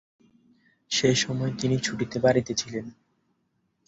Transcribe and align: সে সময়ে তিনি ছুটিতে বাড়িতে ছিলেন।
সে 0.91 1.09
সময়ে 1.15 1.53
তিনি 1.61 1.75
ছুটিতে 1.79 2.17
বাড়িতে 2.19 2.51
ছিলেন। 2.53 2.85